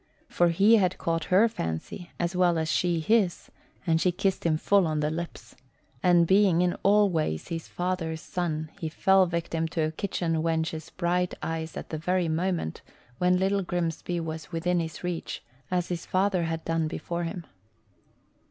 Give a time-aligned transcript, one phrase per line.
[0.27, 3.51] For he had caught her fancy as well as she his
[3.85, 5.55] and she kissed him full on the lips;
[6.01, 10.89] and being in all ways his father's son, he fell victim to a kitchen wench's
[10.89, 12.81] bright eyes at the very moment
[13.19, 17.45] when Little Grimsby was within his reach, as has father had done before him.